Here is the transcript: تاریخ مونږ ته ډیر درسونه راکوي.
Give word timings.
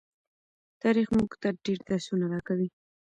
تاریخ 0.81 1.07
مونږ 1.15 1.31
ته 1.41 1.47
ډیر 1.65 1.79
درسونه 1.89 2.25
راکوي. 2.33 2.67